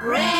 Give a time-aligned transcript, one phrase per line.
[0.00, 0.37] Red!